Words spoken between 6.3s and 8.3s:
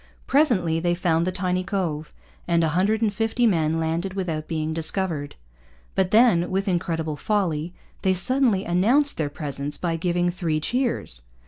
with incredible folly, they